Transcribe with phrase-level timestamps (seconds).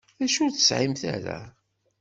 [0.19, 1.39] D acu ur tesɛimt ara?